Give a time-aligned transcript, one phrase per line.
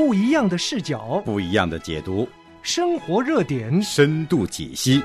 [0.00, 2.26] 不一样的视角，不一样的解读，
[2.62, 5.02] 生活热点，深度解析。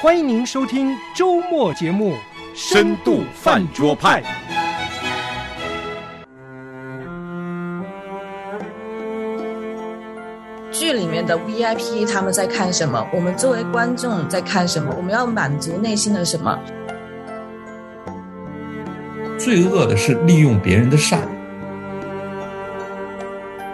[0.00, 2.14] 欢迎您收听周末节目
[2.52, 4.20] 《深度饭桌派》。
[10.72, 13.06] 剧里面的 VIP 他们在看什么？
[13.14, 14.92] 我们作为观众在看什么？
[14.96, 16.58] 我们要满足内心的什么？
[19.38, 21.20] 罪恶的是利用别人的善。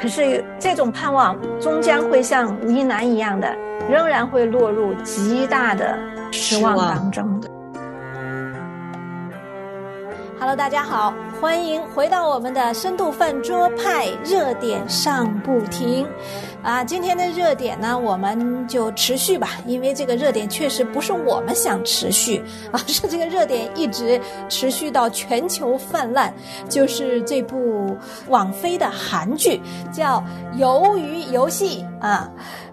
[0.01, 3.54] 可是这种盼望终将会像吴一楠一样的，
[3.91, 5.99] 仍然会落入极大的
[6.32, 7.41] 失望当中。
[10.40, 16.07] Hello，大家好，欢迎回到我们的深度饭桌派热点上不停。
[16.63, 24.18] 啊，今天的热点呢，我们就持续吧，因为这个热点确实不是我们想持续 啊，是这个热点一直
[24.49, 26.32] 持续到全球泛滥，
[26.71, 27.94] 就是这部
[28.29, 29.61] 网飞的韩剧
[29.93, 30.25] 叫
[30.58, 32.27] 《鱿鱼游戏》啊。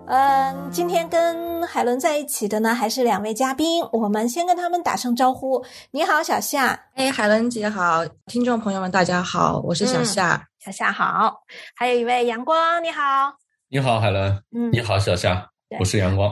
[0.10, 5.62] 嗯，今天跟海伦在一起的呢，还是两位嘉宾，我们先跟他们打声招呼。
[5.92, 6.80] 你好，小夏。
[6.96, 10.42] 哎，海伦姐好，听众朋友们大家好，我是小夏。
[10.64, 11.42] 小夏好，
[11.76, 13.34] 还有一位阳光，你好。
[13.68, 14.32] 你好，海伦。
[14.56, 15.50] 嗯，你好，小夏。
[15.78, 16.32] 我是阳光。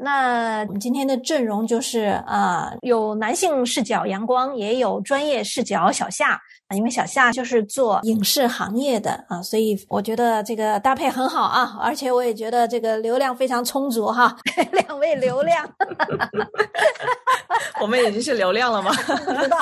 [0.00, 6.40] 那我们今天的阵容就是啊，有男性视角阳光，也有专业视角小夏。
[6.68, 14.36] 啊，因为小夏就是做影视行业的啊，所以我觉得这个搭配很好啊，而且我也觉得这个流量非常充足哈。
[14.72, 15.68] 两位流量，
[17.80, 18.92] 我们已经是流量了吗？
[19.24, 19.58] 不知道。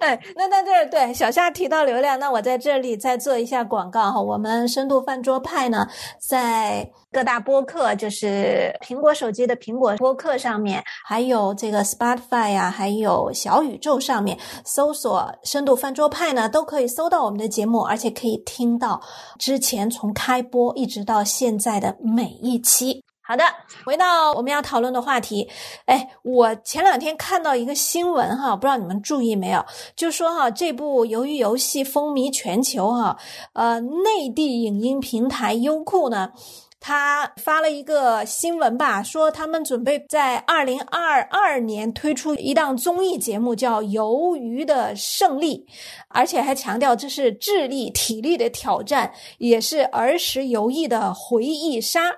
[0.00, 4.20] 哎，那在这儿对小夏提到流量，那我在这里再做一下广告哈。
[4.20, 5.86] 我们深度饭桌派呢，
[6.18, 19.00] 在各大播客，就是苹果手机的苹果播客上面，还有这个 Spotify 呀，还有小宇宙上面，搜索“深度饭桌派”呢，都可以搜到我们的节目，而且可以听到
[19.38, 23.02] 之前从开播一直到现在的每一期。
[23.22, 23.44] 好的，
[23.86, 25.48] 回到我们要讨论的话题。
[25.86, 29.64] 哎，我前两天看到一个新闻哈，不知道你们注意没有？
[29.94, 33.16] 就说哈，这部《鱿鱼游戏》风靡全球哈，
[33.52, 36.32] 呃，内地影音平台优酷呢。
[36.80, 45.66] 他发了一个新闻吧，说他们准备在二零二二年推出一档综艺节目，叫《鱿鱼的胜利》，
[46.08, 52.10] 而且还强调这是智力、体力的挑战，也是儿时游艺的回忆杀。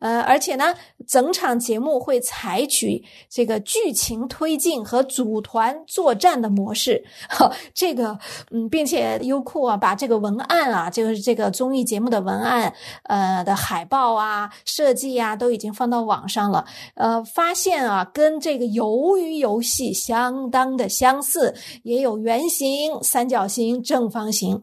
[0.00, 0.74] 呃，而且呢，
[1.08, 7.02] 整场节目会采取这个剧情推进和组团作战的模式。
[7.74, 8.18] 这个，
[8.50, 12.74] 嗯，并且优酷啊，把这个文案啊，就是这个综艺节目的文案，
[13.04, 14.18] 呃的海报。
[14.18, 16.64] 啊，设计啊，都已经放到网上了。
[16.94, 21.54] 呃，发现啊，跟这个鱿鱼游戏相当的相似，
[21.84, 24.62] 也有圆形、三角形、正方形。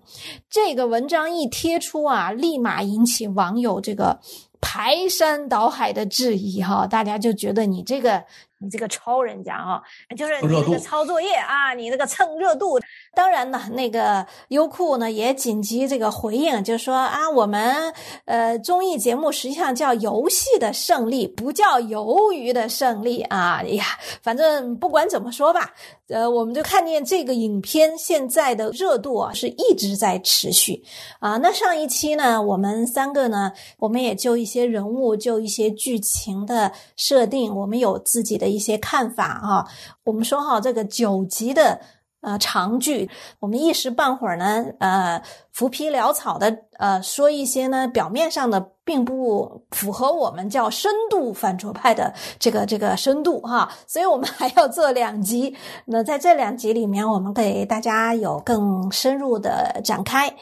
[0.49, 4.19] 这个文章一贴出啊，立马引起网友这个
[4.61, 8.23] 排山倒海的质疑哈，大家就觉得你这个。
[8.59, 9.83] 你这个抄人家啊，
[10.17, 12.79] 就是你这个抄作业啊，你这个蹭热度。
[13.15, 17.93] 当然呢，那个优酷呢也紧急这个回应，就说啊，我们
[18.25, 23.61] 呃综艺节目实际上叫游戏的胜利，不叫鱿鱼的胜利啊。
[23.63, 23.83] 哎呀，
[24.21, 25.73] 反正不管怎么说吧，
[26.07, 30.83] 呃，我们就看见这个影片现在的热度啊是一直在持续
[31.19, 31.37] 啊。
[31.37, 38.45] 那上一期呢，我们三个呢，我们也就一些人物，就一些剧情的设定，我们有自己的。
[38.55, 39.65] 一些看法啊，
[40.05, 41.81] 我们说哈，这个九级的
[42.25, 43.09] 呃长剧，
[43.39, 45.21] 我们一时半会儿呢，呃，
[45.53, 55.55] 浮皮潦草的呃说一些呢，表面上的并不符合我们叫深度反桌派的这个这个深度哈，所以我们还要做两集。
[55.85, 60.35] 那在这两集里面，我们给大家有更深入的展开。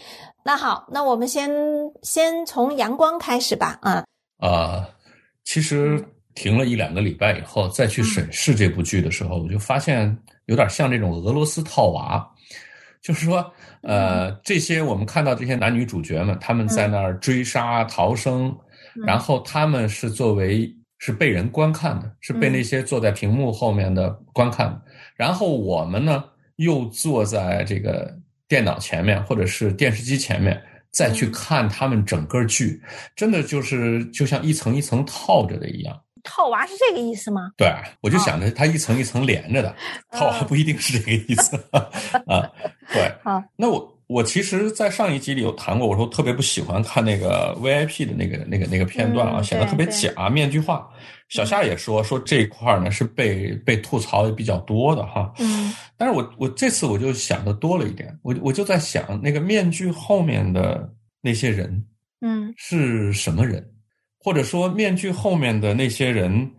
[0.44, 1.52] 那好，那我们先
[2.02, 4.04] 先从阳光开始吧，啊
[4.40, 4.88] 啊，
[5.44, 6.04] 其实。
[6.36, 12.26] 停了一两个礼拜以后，再去审视这部剧的时候，我就发现有点像这种俄罗斯套娃，
[13.02, 18.56] 就是说，呃，这些我们看到这些男女主角们，他们在那儿追杀逃生，
[19.06, 24.82] 然后他们是作为是被人观看的，是被那些坐在屏幕后面的观看，
[25.16, 26.24] 然后我们呢
[26.58, 28.14] 又坐在这个
[28.48, 30.62] 电脑前面或者是电视机前面
[30.92, 32.82] 再去看他们整个剧，
[33.16, 36.00] 真的就是就像一层一层套着的一样。
[36.24, 37.52] 套娃是这个意思吗？
[37.58, 37.72] 对，
[38.02, 39.76] 我就想着它一层一层连着的，
[40.12, 42.50] 套娃不一定是这个意思啊。
[42.92, 50.88] 对， 好，那我我其实，在上一集里有谈过，我说特别不喜欢看那个 VIP 的那个那个那个片段啊，显得特别假，面具化。
[51.30, 55.34] 小夏也说说这一块呢是被被吐槽的比较多的哈。
[55.40, 60.88] 嗯，但是我我这次我就想的多了一点，我我就在想那个面具后面的
[61.22, 61.84] 那些人
[62.22, 63.68] 嗯是什么人，
[64.24, 66.50] 或者说面具后面的那些人，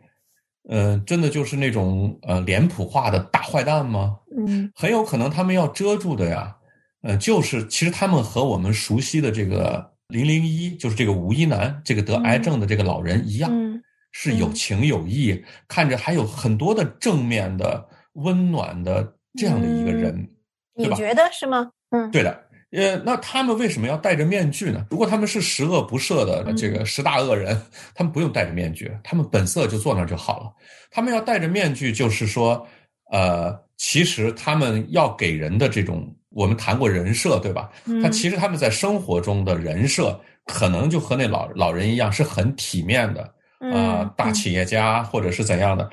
[0.69, 4.17] 呃，真的就是那种呃脸谱化的大坏蛋吗？
[4.37, 6.55] 嗯很有可能他们要遮住的呀，
[7.03, 13.83] 呃，就是其实他们和我们熟悉的这个零零一，就是这个吴一男这个得癌症的这个老人一样，嗯
[14.13, 20.29] 是有情有义，看着还有很多的正面的、温暖的这样的一个人，
[20.77, 20.97] 对吧？
[20.97, 21.71] 你觉得是吗？
[21.91, 22.44] 嗯，对的。
[22.75, 24.85] 呃，那他们为什么要戴着面具呢？
[24.91, 27.61] 如果他们是十恶不赦的嗯这个十大恶人，
[27.95, 30.53] 他们不用戴着面具，他们本色就坐那儿就好了。
[30.91, 32.67] 他们要戴着面具，就是说，
[33.13, 37.71] 呃，其实他们要给人的这种，我们谈过人设，对吧？
[37.85, 43.23] 嗯他其实他们在生活中的人设，可能就和那老老人一样，是很体面的，
[43.61, 45.89] 啊、嗯大企业家或者是怎样的。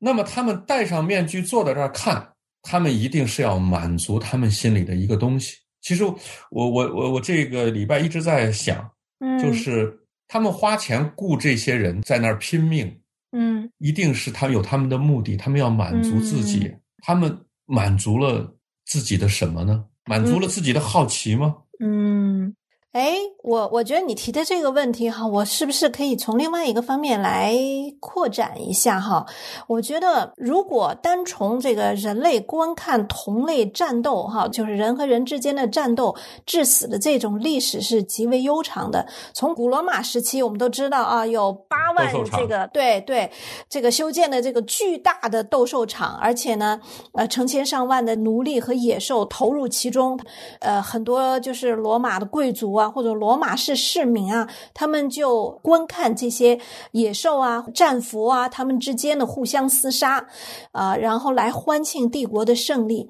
[0.00, 2.26] 那么他们戴上面具坐在这儿看，
[2.62, 5.58] 他们一定是要满足他们心里的一个东西。
[5.84, 6.16] 其实我
[6.50, 8.90] 我我我这个礼拜一直在想，
[9.20, 9.96] 嗯就是
[10.26, 12.90] 他们花钱雇这些人在那儿拼命，
[13.32, 16.64] 嗯一定是他们有他们的目的，他们要满足自己。
[16.64, 18.50] 嗯他们满足了
[18.86, 19.84] 自己的什么呢？
[20.06, 21.54] 满足了自己的好奇吗？
[21.80, 22.56] 嗯，
[22.94, 27.52] 哎，我我觉得你提的这个问题哈，我是不是可以从另外一个方面来
[27.98, 29.26] 扩展一下哈？
[29.66, 36.14] 我觉得如果单从这个人类观看同类战斗哈，就是人和人之间的战斗
[36.46, 39.04] 致死的这种历史是极为悠长的。
[39.34, 43.28] 从古罗马时期，我们都知道啊，有八万这个对对
[43.68, 46.80] 这个修建的这个巨大的斗兽场，而且呢，
[47.14, 50.16] 呃，成千上万的奴隶和野兽投入其中，
[50.60, 56.58] 呃，很多就是罗马的贵族啊，或者罗马市市民啊，他们就观看这些
[56.92, 60.26] 野兽啊、战俘啊，他们之间的互相厮杀，
[60.72, 63.08] 啊、然后来欢庆帝国的胜利。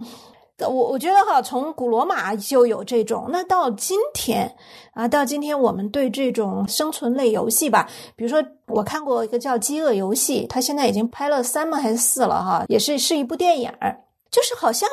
[0.60, 4.54] 我我觉得哈，从古罗马就有这种，那到今天
[4.92, 14.03] 啊，到今天我们对这种生存类游戏吧，比如说我看过一个叫《饥饿游戏》，它现在已经拍了三吗还是四了哈，也是是一部电影儿。
[14.34, 14.90] 就是好像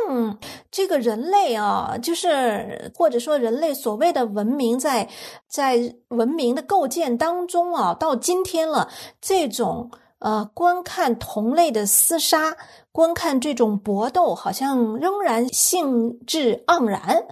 [0.69, 5.09] 这个人类啊，就是或者说人类所谓的文明在，
[5.47, 8.88] 在文明的构建当中啊，到今天了，
[9.19, 9.89] 这种
[10.19, 12.55] 呃观看同类的厮杀，
[12.91, 17.25] 观看这种搏斗，好像仍然兴致盎然。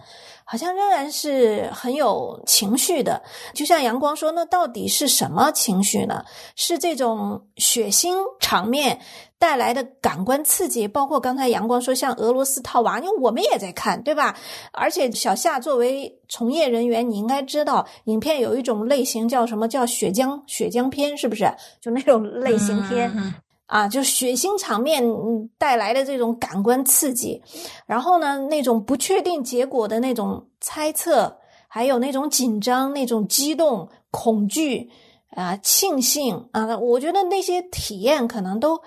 [0.52, 3.22] 好像仍然是很有情绪的，
[3.54, 6.26] 就像阳光说，那到底是什么情绪呢？
[6.56, 9.00] 是这种血腥场面
[9.40, 14.38] 带来的感官刺激，包括刚才阳光说像俄罗斯套娃，因为我们也在看，对吧？
[14.74, 21.50] 而且小夏作为从业人员，你应该知道，影片有一种类型叫什么叫血浆血浆片，是不是？
[21.82, 23.12] 就那种类型片。
[23.16, 23.34] 嗯
[23.70, 27.40] 啊，就血腥场面嗯带来的这种感官刺激，
[27.86, 31.38] 然后呢，那种不确定结果的那种猜测，
[31.68, 34.90] 还有那种紧张、那种激动、恐惧
[35.36, 38.82] 啊、庆幸啊，我觉得那些体验可能都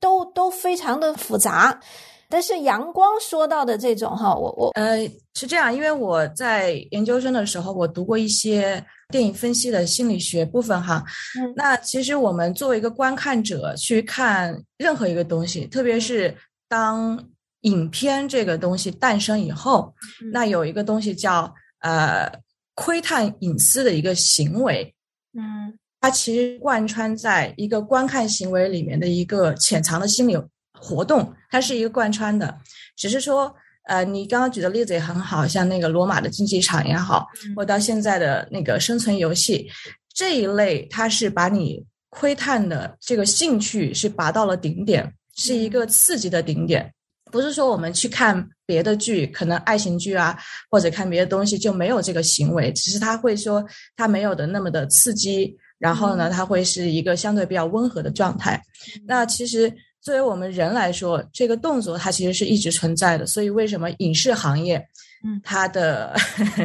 [0.00, 1.78] 都都非常的复杂。
[2.32, 5.04] 但是阳光说到的这种哈，我我呃，
[5.34, 11.04] 是这样，因为我在研究生的时候，我读过一些电影分析的心理学部分哈。
[11.36, 16.32] 嗯那其实我们作为一个观看者去看任何一个东西，特别是
[16.68, 17.20] 当
[17.62, 19.92] 影片这个东西诞生以后，
[20.22, 22.30] 嗯那有一个东西叫呃
[22.76, 24.94] 窥探隐私的一个行为，
[25.36, 30.36] 嗯它其实贯穿在一个观看行为里面的一个潜藏的心理
[30.72, 32.56] 活动，它是一个贯穿的。
[32.96, 33.54] 只是说，
[33.88, 39.68] 呃，你刚刚举的例子也很好，像那个罗马的竞技场也好，或到现在的那个生存游戏
[40.14, 46.92] 这一类，它是把你窥探的这个兴趣是拔到了顶点，是一个刺激的顶点。
[47.30, 50.36] 不是说我们去看别的剧，可能爱情剧啊，
[50.68, 53.64] 或者看别的东西就没有这个行为，只是他会说
[53.96, 58.62] 他没有的那么的刺激，然后呢，它会是一个相对比较温和的状态。
[59.06, 63.26] 那其实作为我们人来说，这个动作它其实是一直存在的。
[63.26, 64.76] 所以为什么影视行业，
[65.24, 66.14] 嗯，它的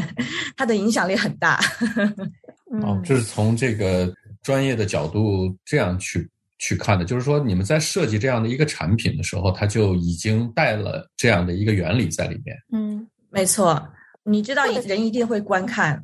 [0.57, 1.59] 它的影响力很大？
[2.83, 6.29] 哦嗯，这是从这个专业的角度这样去
[6.59, 12.55] 去看的，就是说你们在设计这样的一个产品的时候，它就已经带了这样的一个原理在里面。
[12.73, 13.07] 嗯。
[13.31, 13.85] 没错，
[14.27, 16.01] 你知道人一定会观看，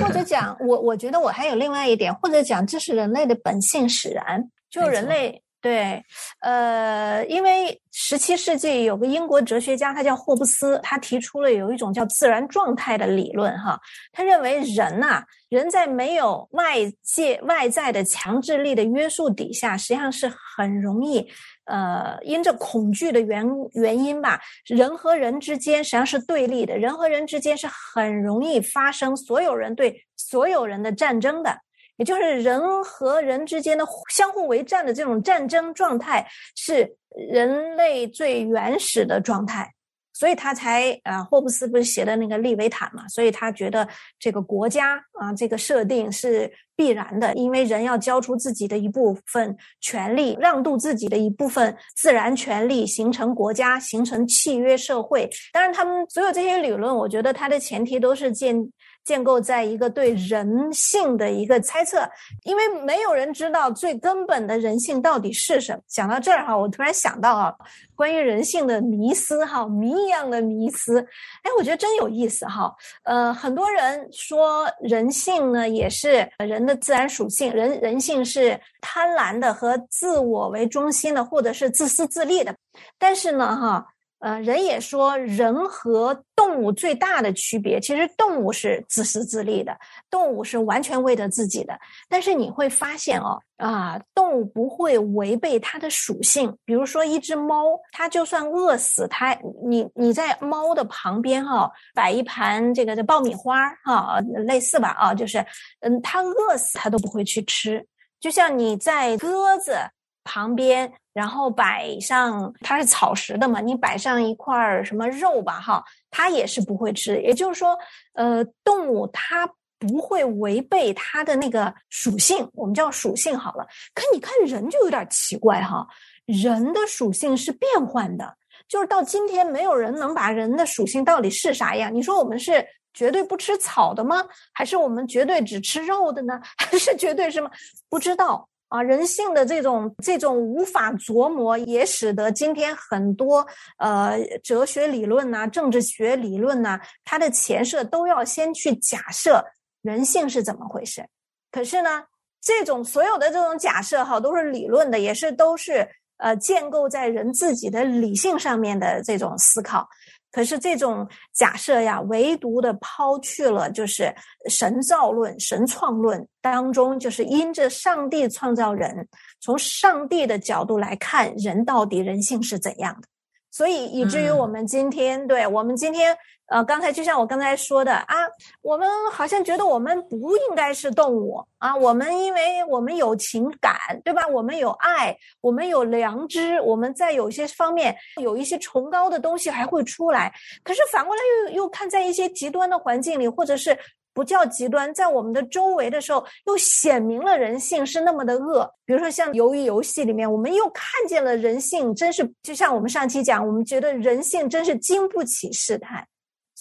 [0.00, 6.04] 或者讲，我我觉得我还有另外一点，或者讲这是人类的本性使然，就人类对，
[6.40, 13.80] 呃，因为十七世纪有个英国哲学家，他叫霍布斯，他提出了有一种叫自然状态的理论，哈，
[14.12, 21.26] 他认为人呐，人在没有外界外在的强制力的约束底下，实际上是很容易，
[21.64, 23.42] 呃，因着恐惧的原
[23.72, 31.58] 原因吧，人和人之间实际上是对立的，人和人之间是很容易发生所有人对所有人的战争的。
[31.96, 36.96] 也就是人和人之间的相互为战的这种战争状态，是
[37.30, 39.72] 人类最原始的状态，
[40.12, 43.86] 所以他才啊，霍布斯不是写的那个《利维坦》嘛，所以他觉得
[44.18, 55.30] 这个国家啊，这个设定是必然的，因为人要交出自己的一部分权利，让渡自己的一部分自然权利，形成国家，形成契约社会。
[55.52, 58.68] 当然，他们所有这些理论，我觉得它的前提都是建。
[59.04, 62.08] 建构在一个对人性的一个猜测，
[62.42, 65.80] 因为没有人知道最根本的人性到底是什么。
[65.86, 67.54] 讲到这儿哈，我突然想到啊，
[67.94, 71.00] 关于人性的迷思哈，谜一样的迷思，
[71.42, 72.74] 哎，我觉得真有意思哈。
[73.04, 82.54] 呃，很多人说人性呢也是人的自然属性，人人性是贪婪的和自我为中心的，或者是自私自利的。
[82.98, 83.86] 但是呢，哈。
[84.24, 89.76] 呃，人也说人和动物最大的区别，其实动物是自私自利的，
[90.08, 91.78] 动物是完全为了自己的。
[92.08, 96.56] 但是你会发现哦，啊，动物不会违背它的属性。
[96.64, 105.44] 比如说一只猫，它就算饿死，它你你在猫的旁边哈，摆一盘这个这爆米花哈，类似吧啊，就是
[105.80, 107.86] 嗯，它饿死它都不会去吃。
[108.18, 109.76] 就像你在鸽子
[110.24, 110.90] 旁边。
[111.14, 117.22] 然后摆上它是草食的嘛，你摆上一块什么肉吧，哈，它也是不会吃。
[117.22, 117.78] 也就是说，
[118.14, 123.64] 呃，动物它不会违背它的那个属性，我们叫属性好了。
[123.94, 125.86] 可你看人就有点奇怪哈，
[126.26, 131.94] 人的属性是变换的，就是到今天没有人能把人的属性到底是啥样。
[131.94, 134.26] 你说我们是绝对不吃草的吗？
[134.52, 136.40] 还是我们绝对只吃肉的呢？
[136.56, 137.48] 还是绝对什么？
[137.88, 138.48] 不知道。
[138.74, 143.46] 啊，人性的这种这种无法琢磨，也使得今天很多
[143.78, 149.44] 呃哲学理论呐、政治学理论呐，它的前设都要先去假设
[149.80, 151.06] 人性是怎么回事。
[151.52, 152.02] 可是呢，
[152.40, 159.88] 这种所有的这种假设哈，都是理论的，也是都是呃建构在人自己的理性上面的这种思考。
[160.34, 164.12] 可是这种假设呀，唯独的抛去了就是
[164.48, 169.06] 神造论、神创论当中，就是因着上帝创造人，
[169.40, 173.06] 从上帝的角度来看，人到底人性是怎样的。
[173.52, 178.16] 所以以至于我们今天，对我们今天，呃，刚才就像我刚才说的啊，
[178.62, 183.74] 我们好像觉得我们不应该是动物啊，我们因为我们有情感，
[184.04, 184.26] 对吧？
[184.28, 190.32] 我们有爱，我们有良知，我们在有些方面有一些崇高的东西还会出来。
[190.62, 193.76] 可是反过来又又看在一些极端的环境里，或者是。
[194.14, 198.72] 不叫极端，在我们的周围的时候，又显明了人性是那么的恶。
[198.86, 206.06] 比如说像鱿鱼游戏里面，我们又看见了人性，真是就像我们上期讲，我们觉得人性真是经不起试探。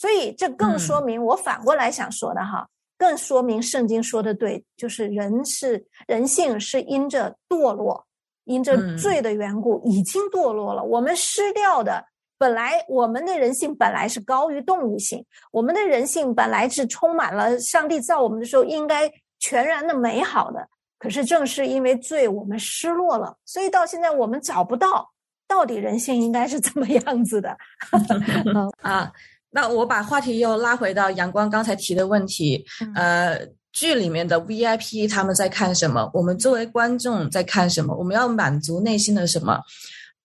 [0.04, 2.68] 所以这更说明我反过来想说的哈，
[2.98, 8.06] 更说明圣经说的对，就是人是人性是因着堕落，
[8.44, 12.04] 因着罪的缘故已经堕落了，我们失掉的。
[12.38, 20.68] 本来我们的人性本来是高于动物性，我们的人性本来是充满了上帝造我们的时候应该全然的美好的。
[21.00, 25.10] 可是正是因为罪，我们失落了，所以到现在我们找不到
[25.48, 27.56] 到底人性应该是怎么样子的。
[28.84, 29.10] 啊，
[29.54, 33.40] 那我把话题又拉回到阳光刚才提的问题，呃，
[33.72, 36.10] 剧里面的 VIP 他们在看什么？
[36.14, 37.96] 我们作为观众在看什么？
[37.96, 39.60] 我们要满足内心的什么？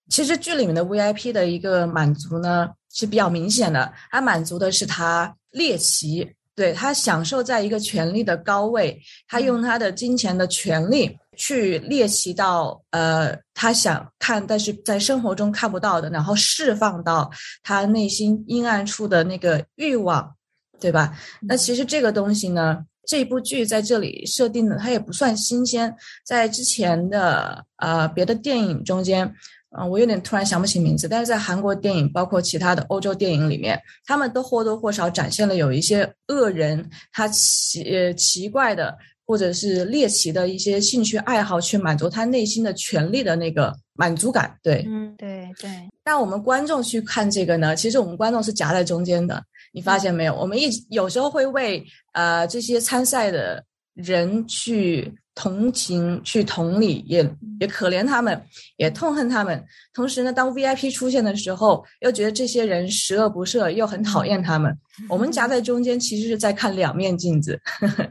[0.08, 17.30] 其实剧里面的 VIP 的一个满足呢是比较明显的，他满足的是他猎奇，对他享受在一个权力的高位，他用他的金钱的权利去猎奇到呃他想看但是在生活中看不到的，然后释放到
[17.62, 20.36] 他内心阴暗处的那个欲望，
[20.78, 21.16] 对吧？
[21.40, 25.94] 那其实这个东西呢，这部剧在这里设定的它也不算新鲜，
[26.26, 29.32] 在之前的呃别的电影中间。
[29.78, 38.96] 嗯，我有点突然想不起名字，但是在韩国电影，包括其他的欧洲电影里面，他们都或多或少展现了有一些恶人他奇呃奇怪的
[39.28, 44.56] 或者是猎奇的一些兴趣爱好，去满足他内心的权利的那个满足感。
[44.62, 45.70] 对，嗯，对对。
[46.02, 47.76] 那我们观众去看这个呢？
[47.76, 49.40] 其实我们观众是夹在中间的，
[49.72, 50.34] 你发现没有？
[50.34, 53.62] 我们一有时候会为呃这些参赛的
[53.94, 55.12] 人去。
[55.40, 57.18] 同情、去同理，也
[57.60, 58.42] 也可怜他们，
[58.76, 59.64] 也痛恨他们。
[59.94, 64.76] 同时呢，当 VIP 出现的时候，又觉得这些人十恶不赦，又很讨厌他们。
[65.08, 67.56] 我们夹在中间，其实是在看两面镜子。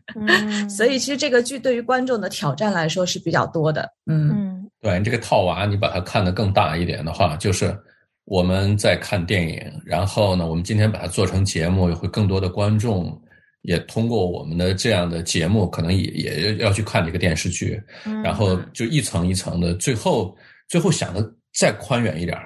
[0.72, 3.90] 所以，其实这个剧对于观众的挑战来说是比较多的。
[4.06, 7.78] 嗯，对，这个套娃，你把它看得更大一点的话，就是
[8.24, 13.22] 我们在看电影，然后呢，我们今天把它做成节目，也会更多的观众。
[13.62, 17.82] 也通过我们的这样的节目，可能也也要去看这个电视剧，
[18.24, 20.36] 然后就一层一层的，最后
[20.68, 22.38] 最后想的再宽远一点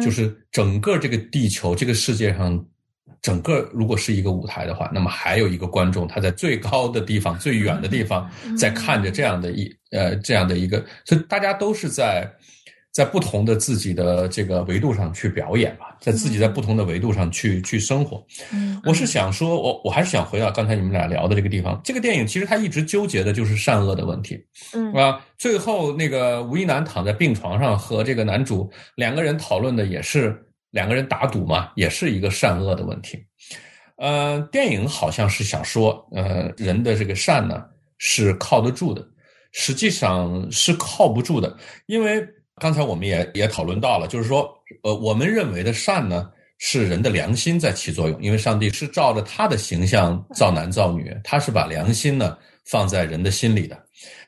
[0.00, 2.64] 就是整个这个地球这个世界上，
[3.20, 12.30] 整个如果是一个舞台的话，那么还有一个观众他在最高的地方、最远的地方在看着这样的一呃这样的一个，所以大家都是在。
[12.92, 18.22] 在不同的自己的这个维度上去表演吧，在自己在不同的维度上去去生活。
[18.52, 21.80] 嗯，我是想说，我我还是想回到刚才你们俩聊的这个地方。
[21.82, 24.38] 这个电影其实他一直纠结的就是善恶的问题。
[24.74, 30.38] 嗯，啊，最后那个吴一男躺在病床上和这个男主两个人讨论的也是
[30.70, 33.24] 两个人打赌嘛，也是一个善恶的问题。
[33.96, 37.64] 呃，电影好像是想说，呃，人的这个善呢
[37.96, 39.02] 是靠得住的，
[39.50, 41.56] 实际上是靠不住的，
[41.86, 42.22] 因为。
[42.60, 53.76] 刚才我们也也讨论到了，就是说，呃，我们认为的善呢，是人的良心在起作用，因为上帝是照着他的形象造男造女，他是把良心呢放在人的心里的。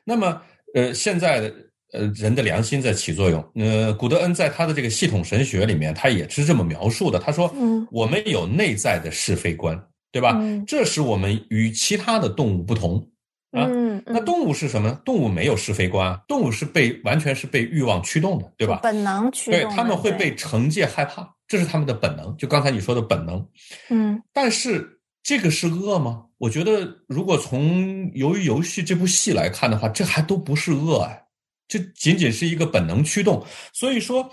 [0.03, 0.41] 那么，
[0.73, 1.53] 呃，现在的
[1.93, 3.43] 呃人的良心在起作用。
[3.55, 7.19] 呃，古德恩在他的这个系统神学里面，他也是这么描述的。
[7.19, 9.79] 他说，嗯我们有内在的是非观，
[10.11, 10.35] 对吧？
[10.67, 13.07] 这使我们与其他的动物不同。
[13.55, 14.91] 嗯，那动物是什么？
[15.05, 18.79] 动物没有是非观，动物是被完全是被欲望驱动的，对吧？
[18.83, 22.35] 本能驱动，对他们会被惩戒害怕，这是他们的本能。
[22.37, 23.47] 就刚才你说的本能，
[23.89, 26.23] 嗯，但是这个是恶吗？
[26.37, 31.23] 我觉得，如果从《鱿鱼游戏》这部戏来看的话，这还都不是恶哎，
[31.67, 33.41] 这仅仅是一个本能驱动。
[33.71, 34.29] 所以说，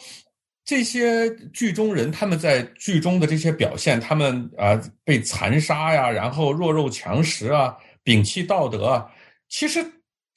[0.65, 7.77] 这些剧中人他们在剧中的这些表现，他们啊被残杀呀，然后弱肉强食啊。
[8.05, 9.07] 摒弃道德啊，
[9.49, 9.85] 其实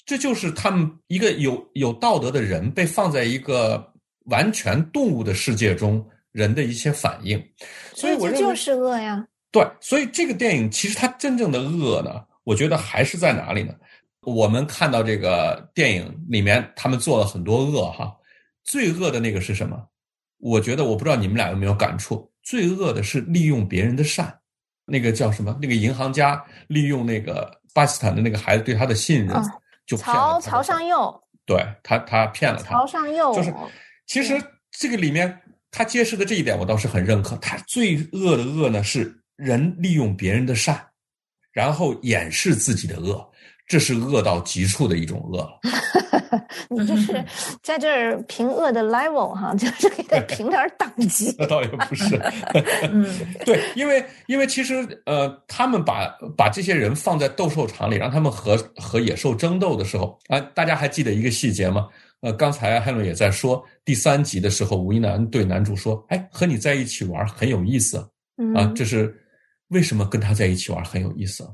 [0.06, 3.94] 这就是他们一个有有道德的人被放在一个
[4.26, 7.44] 完全动物的世界中人的一些反应，
[7.94, 9.26] 所以我认为就是恶呀。
[9.52, 13.74] 对，所以这个电影其实它真正的恶呢，我觉得还是在哪里呢？
[14.22, 18.16] 我们看到这个电影里面他们做了很多恶哈，
[18.64, 19.82] 最恶的那个是什么？
[20.40, 24.38] 我觉得我不知道你们俩有没有感触，最恶的是利用别人的善。
[24.86, 25.58] 那个叫什么？
[25.62, 29.36] 那个银行家利用那个巴基斯坦的那个孩子对他的信任，
[29.86, 32.72] 就曹曹尚佑，对他，他骗了他。
[32.72, 33.54] 曹尚佑就是，
[34.06, 37.36] 其实这个里面他揭示的这一点，我倒是很认可。
[37.38, 40.80] 他最恶的恶呢，是人利用别人的善，
[41.52, 43.32] 然后掩饰自己的恶。
[43.68, 45.60] 这是恶到极处的一种恶了。
[46.70, 47.24] 你这是
[47.64, 51.34] 在这儿评恶的 level 哈，就是给他评点等级。
[51.40, 52.16] 那倒也不是。
[52.92, 53.06] 嗯，
[53.46, 54.76] 对，因为因为其实
[55.06, 61.88] 呃，他们把把这些人放在斗兽场里，让他们和和野兽争斗的时候啊，大家还记得一个细节吗？
[62.22, 67.98] 呃，刚才汉伦也在说第三集的时候，吴一男对男主说：“哎，和你在一起玩很有意思
[68.56, 69.16] 啊。”这是
[69.70, 71.48] 为什么跟他在一起玩很有意思？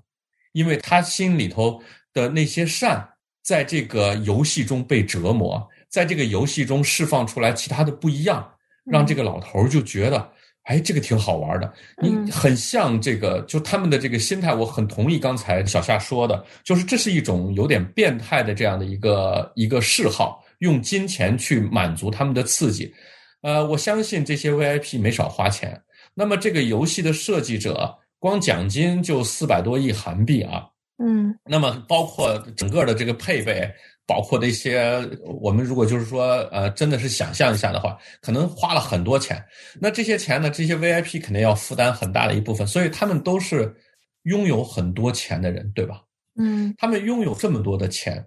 [0.54, 1.82] 因为他心里头。
[2.14, 3.08] 的那些善，
[3.44, 8.48] 在这个游戏中被折磨，在这个游戏中释放出来其他的不一样，
[8.86, 10.30] 让这个老头就觉得，
[10.64, 11.74] 哎，这个挺好玩的。
[12.02, 22.94] 你很像这个，就他们的这个心态，我很同意刚才小夏说的，就是这是一种有点变态的这样的一个一个嗜好，用金钱去满足他们的刺激。
[23.42, 25.82] 呃，我相信这些 VIP 没少花钱。
[26.14, 30.68] 那么这个游戏的设计者，光奖金就四百多亿韩币啊。
[31.04, 33.68] 嗯，那么包括整个的这个配备，
[34.06, 39.44] 包括那些，我们如果就是说，呃，真的是想象一下的话，可能花了很多钱。
[39.80, 43.76] 那这些钱呢，这些 VIP 肯定要负担很大的一部分，所以他们都是
[44.24, 46.04] 拥有很多钱的人，对吧？
[46.38, 48.24] 嗯，他们拥有这么多的钱，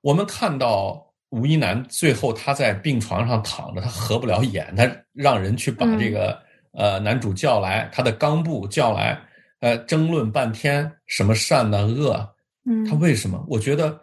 [0.00, 6.36] 我们看到吴一男最后他在病床上躺着，他合不了眼，他让人去把这个
[6.72, 9.16] 呃男主叫来，他的刚部叫来。
[9.60, 12.28] 呃，争论半天什么善呢恶？
[12.64, 13.44] 嗯，他为什么？
[13.48, 13.98] 我觉得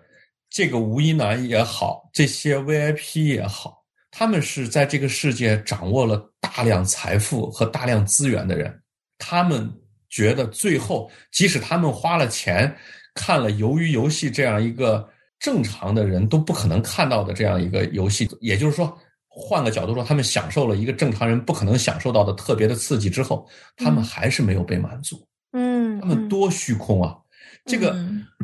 [0.49, 8.81] 这个吴一男也好，这些 VIP 也好，他们是在这个世界掌握了大量财富和大量资源的人。
[9.17, 9.71] 他们
[10.09, 12.75] 觉得最后，即使他们花了钱
[13.13, 15.07] 看了《鱿鱼游戏》这样一个
[15.39, 25.25] 正常的人都不可能看到的这样一个游戏，也就是说，换个角度说，他们享受了一个正常人不可能享受到的特别的刺激之后，他们还是没有被满足。
[25.55, 27.15] 嗯，他们多虚空啊！
[27.65, 27.97] 这个，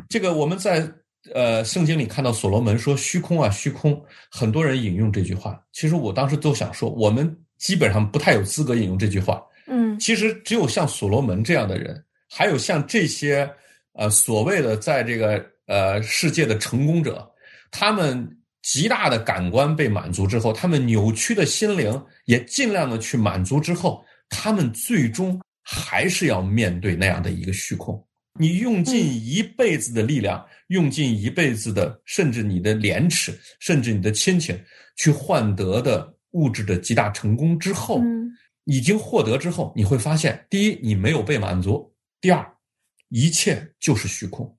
[0.08, 0.90] 这个，我们在
[1.34, 5.62] 呃，圣经里看到所罗门说“虚空啊，虚空”，很多人引用这句话。
[5.72, 9.42] 其实我当时都想说，我们基本上不太有资格引用这句话。
[9.66, 13.48] 嗯，其实只有像所罗门这样的人，还有像这些
[13.92, 17.30] 呃所谓的在这个呃世界的成功者，
[17.70, 18.26] 他们
[18.62, 28.04] 极大的感官被满足之后，他们扭曲的心灵也尽量的去满足之后，他们最终还是要面对那样的一个虚空。
[28.38, 34.58] 你用尽一辈子的力量，用尽一辈子的，甚至你的廉耻，甚至你的亲情，
[34.96, 38.30] 去换得的物质的极大成功之后，嗯
[38.64, 42.46] 已经获得之后，你会发现，第一，你没有被满足；第二，
[43.08, 44.56] 一切就是虚空。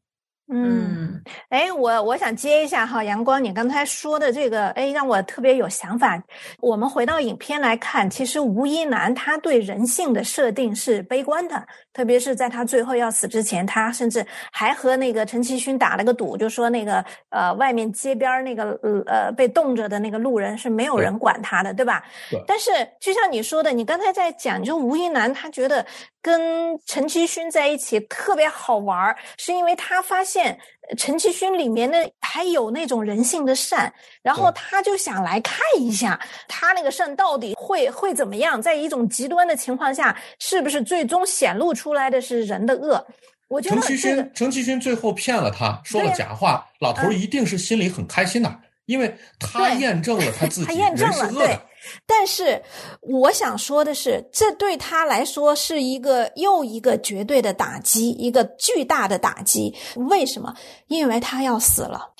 [0.51, 6.21] 嗯，哎，我我想接一下哈，阳光，你刚才说的这个，哎，让我特别有想法。
[6.59, 22.03] 我们回到影片来看，其实吴一男他对人性的设定是悲观的，特别是在他最后要死之前，他甚至还和那个陈其勋打了个赌，就说那个呃，外面街边那个呃呃被冻着的那个路人是没有人管他的，对吧？
[22.29, 25.85] 对但是就像你说的，你刚才在讲，就吴一男他觉得
[26.23, 30.57] 跟陈其勋在一起特别好玩儿，是因为他发现
[30.89, 43.05] 呃陈其勋里面的还有那种人性的善，然后他就想来看一下他那个善到底会会怎么样，在一种极端的情况下，是不是最终显露出来的是人的恶？
[43.49, 51.61] 我觉得陈其勋，陈其勋最后骗了他，说了假话，老头一定是心里很开心的，因为他验证了他自 己他验证了，对人是恶的。。
[52.05, 52.61] 但是
[53.01, 59.75] 我想说的是，这对他来说是一个又一个绝对的打击，一个巨大的打击。
[59.95, 60.53] 为什么？
[60.87, 62.13] 因为他要死了。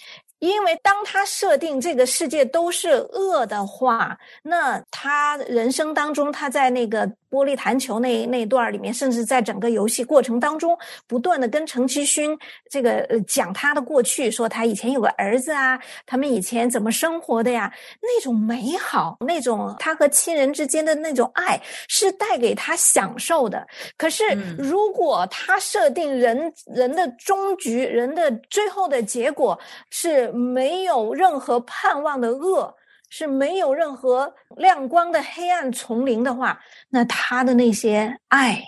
[0.43, 10.77] 因为当他设定这个世界都是恶的话，那他人生当中，他在那个玻璃弹球那那段里面，甚至在整个游戏过程当中，
[11.07, 12.37] 不断的跟程其勋
[12.69, 23.65] 这个呃讲他的过去，说他以前有个儿子啊，他们以前怎么生活的呀，那种美好，那种他和亲人之间的那种爱，是带给他享受的。
[23.95, 29.57] 可是嗯如果他设定人人的终局，人的最后的结果
[29.89, 32.75] 是没有任何盼望的恶。
[33.15, 38.59] 是没有任何亮光的黑暗丛林的话，那他的那些爱，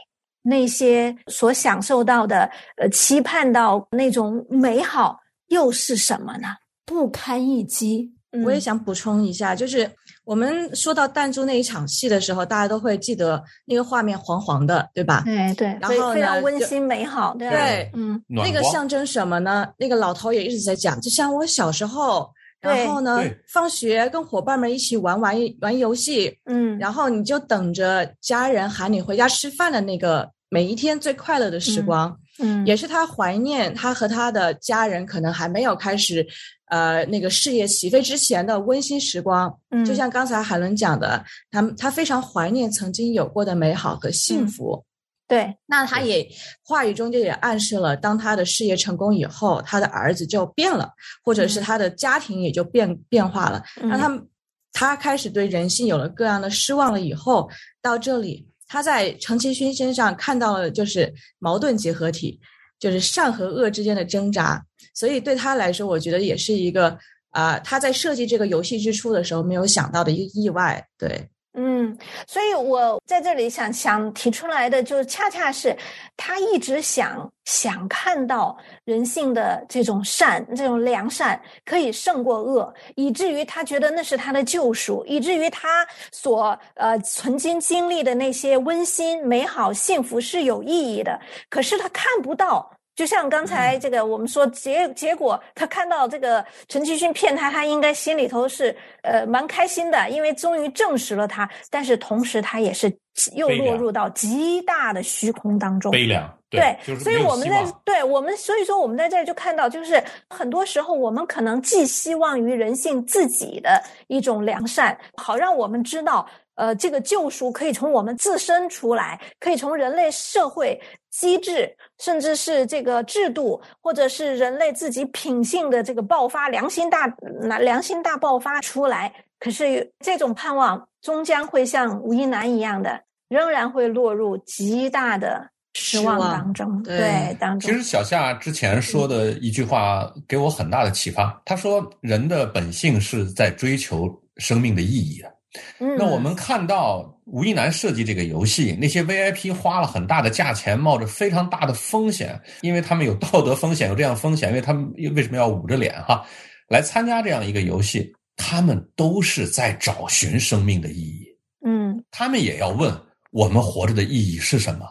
[0.43, 2.47] 那些所享受到的，
[2.77, 6.49] 呃，期盼到那种美好，又是什么呢？
[6.85, 8.13] 不堪一击。
[8.33, 9.89] 嗯我也想补充一下，就是
[10.25, 15.21] 我们说到弹珠那一场戏的时候，大家都会记得那个画面黄黄的，对吧？
[15.23, 19.67] 对，对，然后非常温馨美好，对吧对嗯，那个象征什么呢？
[19.77, 32.17] 那个老头也一直在讲，就像我小时候，然后呢，放学跟伙伴们一起玩玩玩游戏，嗯，然后你就等着家人喊你回家吃饭的那个每一天最快乐的时光，嗯，
[32.65, 36.25] 也是他怀念他和他的家人可能还没有开始，
[36.67, 39.57] 呃，那个事业起飞之前的温馨时光。
[39.71, 44.85] 嗯就像刚才海伦讲的，他他非常怀念曾经有过的美好和幸嗯福。
[45.27, 46.27] 对，那他也
[46.63, 50.91] 话语中就也暗示了，当他的事业成功以后，他的儿子就变了，
[51.23, 53.63] 或者是嗯他的家庭也就变变化了。
[53.81, 54.23] 让他们
[54.71, 57.49] 他开始对人性有了各样的失望了以后，
[57.81, 62.39] 到这里他在程其勋身上看到了就是矛盾结合体，
[62.79, 64.63] 就是善和恶之间的挣扎。
[64.93, 66.97] 所以对他来说，我觉得也是一个
[67.31, 70.81] 啊、他在设计这个游戏之初的时候没有想到的一个意外。
[70.97, 75.75] 对，嗯，所以我在这里想想提出来的，就恰恰是
[76.17, 91.19] 他一直想想看到人性的这种善、这种良善可以胜过恶，以至于他觉得那是他的救赎，以至于他所呃曾经经历的那些温馨、美好、幸福是有意义的。
[91.49, 92.69] 可是他看不到。
[92.95, 101.49] 就像刚才这个，我们说结结果，他看到这个陈其勋骗他，他应该心里头是呃蛮开心的，因为终于证实了他。
[101.69, 102.91] 但是同时，他也是
[103.35, 105.91] 又落入到极大的虚空当中。
[105.91, 120.79] 悲凉，对，就是所以我们在对我们，所以说我们在这儿就看到，就是很多时候我们可能寄希望于人性自己的一种良善，好让我们知道，呃，这个救赎可以从我们自身出来，可以从人类社会
[121.09, 129.11] 机制，甚至是这个制度，或者是人类自己品性的这个爆发，良心大那良心大爆发出来。
[129.39, 137.69] 可是这种盼望终将会像吴一男一样的，仍然会落入极大的失望当中，对对当中。
[137.69, 141.39] 其实小夏之前说的一句话给我很大的启发。
[141.43, 145.35] 他说：“人的本性是在追求生命的意义的。
[145.79, 156.25] 嗯，那我们看到吴亦男设计这个游戏，那些 VIP 花了很大的价钱，冒着非常大的风险，因为他们有道德风险，有这样风险，因为他们为什么要捂着脸哈
[156.69, 158.13] 来参加这样一个游戏？
[158.37, 161.25] 他们都是在找寻生命的意义，
[161.65, 162.93] 嗯他们也要问
[163.31, 164.85] 我们活着的意义是什么。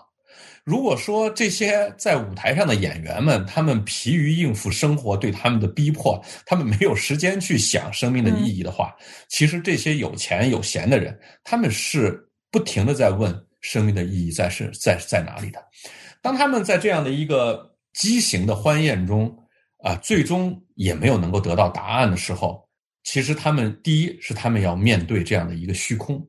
[0.64, 8.96] 如果说这些在舞台上的演员们，他们疲于应付生活对他们的逼迫，他们没有时间去想生命的意义的话，
[9.28, 12.18] 其实这些有钱有闲的人，他们是
[12.50, 15.62] 不停的在问生命的意义在是在在哪里的。
[16.22, 19.30] 当他们在这样的一个畸形的欢宴中
[19.82, 22.66] 啊，最终也没有能够得到答案的时候，
[23.02, 26.26] 其实他们第一是他们要面对这样的一个虚空。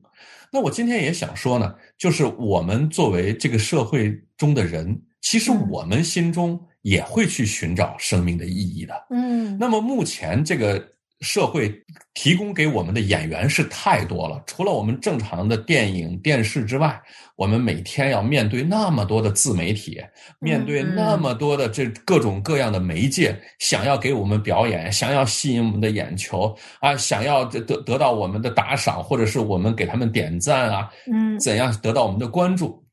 [0.52, 8.94] 那我今天也想说呢，就是我们作为这个社会中的人，其实我们心中也会去寻找生命的意义的。
[9.10, 9.56] 嗯。
[9.58, 10.82] 那么目前这个
[11.20, 11.72] 社会
[12.14, 17.00] 提供给我们的演员是太多了，除了我们正常的电影、电视之外，
[17.36, 19.98] 我们每天要面对那么多的自媒体，
[20.40, 32.84] 面对那么多的这各种各样的媒介，想要给我们表演，想要吸引我们的眼球啊，想要得得得到我们的打赏，或者是我们给他们点赞啊，嗯怎样得到我们的关注？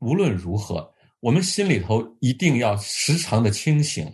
[0.00, 4.06] 无论如何，我们心里头一定要时常的清醒，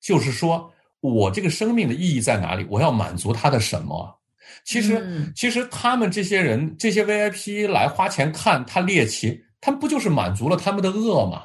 [0.00, 0.72] 就是说
[1.10, 2.66] 我这个生命的意义在哪里？
[2.70, 4.18] 我要满足他的什么？
[4.64, 11.42] 其实，嗯其实他们这些人，这些 VIP 来花钱看他猎奇，他们不就是满足了他们的恶吗？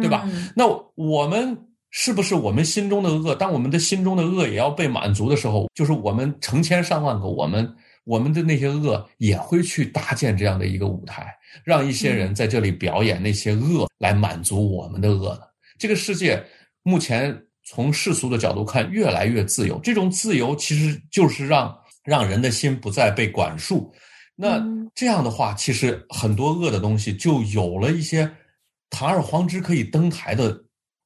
[0.00, 0.22] 对吧？
[0.26, 1.56] 嗯那我们
[1.90, 3.34] 是不是我们心中的恶？
[3.34, 7.70] 当我们的心中的恶也要被满足的时候，就是我们成千上万个我们，
[8.04, 15.42] 我们的那些恶也会去搭建这样的一个舞台，让一些人在这里表演那些恶，来满足我们的恶呢？
[15.78, 16.42] 这个世界
[16.82, 19.78] 目前从世俗的角度看，越来越自由。
[19.82, 23.92] 这种自由其实就是让让人的心不再被管束。
[24.34, 28.30] 那嗯这样的话，其实很多恶的东西就有了一些
[28.90, 30.58] 堂而皇之可以登台的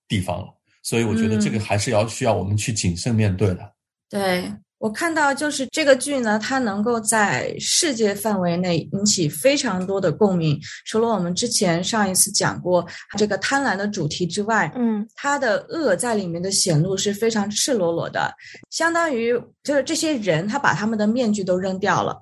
[0.08, 0.48] 地方了。
[0.82, 3.72] 所以我觉得这个嗯还是要需要我们去谨慎面对的。
[4.08, 10.60] 对我看到就是这个剧呢，它能够在世界范围内引起非常多的共鸣。
[10.84, 12.86] 除了我们之前上一次讲过
[13.16, 18.30] 这个贪婪的主题之外，嗯它的恶在里面的显露是非常赤裸裸的，
[18.70, 19.32] 相当于
[19.64, 22.16] 就是这些人他把他们的面具都扔掉了。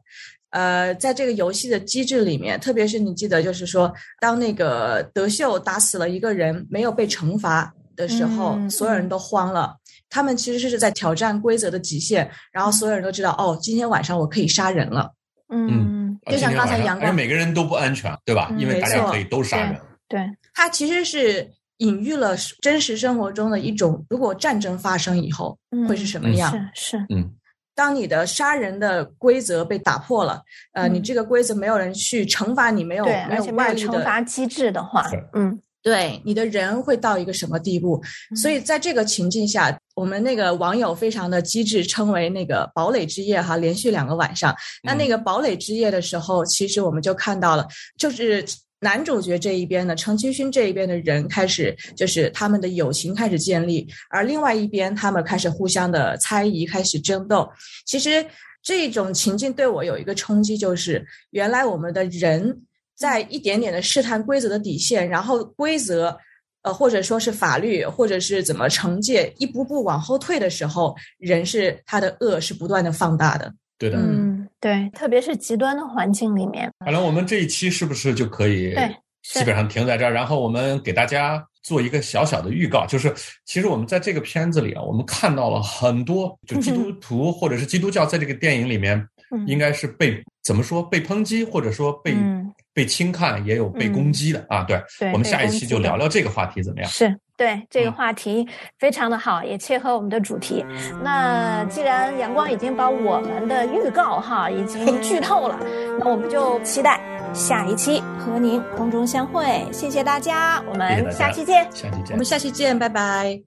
[0.50, 9.74] 呃，在这个游戏的机制里面，特别是你记得，就是说，当那个德秀打死了一个人没有被惩罚的时候，嗯所有人都慌了。
[10.14, 15.12] 他们其实是在挑战规则的极限，然后所有人都知道，哦，今天晚上我可以杀人了。
[15.52, 16.16] 嗯。
[16.30, 18.46] 就像刚才杨哥每个人都不安全，对吧？
[18.52, 19.76] 嗯因为大家可以都杀人。
[20.08, 20.20] 对，
[20.54, 26.52] 它其实是隐喻了真实生活中的一种，如果战争发生以后嗯会是什么样。
[26.74, 27.28] 是是，嗯，
[27.74, 30.40] 当你的杀人的规则被打破了，
[30.74, 30.94] 呃，嗯。
[30.94, 35.60] 你这个规则没有人去惩罚你，没有，没有惩外力的，罚机制的话，嗯。
[35.82, 38.02] 对你的人会到一个什么地步？
[38.34, 44.54] 所以在这个情境下，我们那个网友非常的机智，称为那个堡垒之夜哈，连续两个晚上。
[44.82, 47.66] 那那个堡垒之夜的时候，其实我们就看到了，
[47.98, 48.44] 就是。
[48.80, 57.48] 男主角这一边呢，程其勋这一边的人开始就是他们的友情开始建立，而另外一边他们开始互相的猜疑，开始争斗。
[57.86, 58.22] 其实
[58.62, 62.60] 这种情境对我有一个冲击，就是原来我们的人
[62.94, 66.14] 在一点点的试探规则的底线，然后规则，
[66.64, 73.52] 呃，或者说是法律，或者是怎么惩戒，一步步往后退的时候，人是他的恶是不断的放大的。
[73.78, 73.98] 对的。
[73.98, 80.10] 嗯嗯，对，特别是极端的环境里面，好了，我们这一期是不是就可以对基本上停在这儿？
[80.10, 83.12] 然后我们给大家做一个小小的预告，就是
[83.44, 88.96] 其实我们在这个片子里啊，我们看到了很多就基督徒或者是基督教在这个电影里面
[89.30, 94.64] 嗯应该是被怎么说被抨击，或者说被嗯被轻看，也有被攻击的啊。
[94.64, 96.90] 对，对我们下一期就聊聊这个话题怎么样？
[96.90, 98.46] 是对这个嗯话题
[98.78, 100.64] 非常的好，也切合我们的主题。
[101.02, 105.58] 那既然阳光已经把我们的预告哈已经剧透了，
[105.98, 107.00] 那我们就期待
[107.32, 109.66] 下一期和您空中相会。
[109.72, 111.10] 谢谢大家，我们。
[111.12, 111.68] 下期见
[112.10, 112.24] 我们。
[112.24, 113.40] 下期见，拜拜。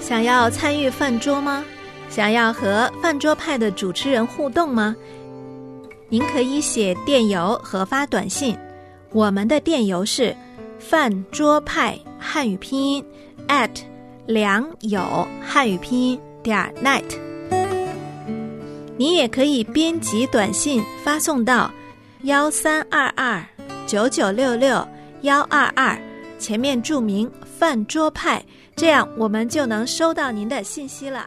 [0.00, 1.64] 想要参与饭桌吗？
[2.08, 4.96] 想要和饭桌派的主持人互动吗？
[6.12, 8.58] 您可以写电邮和发短信，
[9.12, 10.36] 我们的电邮是
[10.80, 13.04] 饭桌派汉语拼音
[13.46, 13.70] at
[14.26, 17.04] 良友汉语拼音点 net。
[18.96, 21.70] 您也可以编辑短信发送到
[22.24, 23.42] 幺三二二
[23.86, 24.84] 九九六六
[25.22, 25.96] 幺二二，
[26.40, 28.44] 前面注明饭桌派。
[28.74, 31.24] 这样我们就能收到您的信息了。